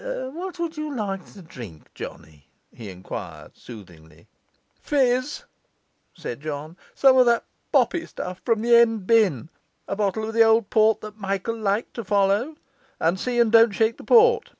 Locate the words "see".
13.19-13.39